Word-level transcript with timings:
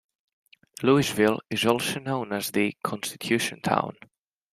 Louisville 0.81 1.41
is 1.51 1.63
also 1.63 1.99
known 1.99 2.33
as 2.33 2.49
the 2.49 2.75
"Constitution 2.83 3.61
Town". 3.61 3.95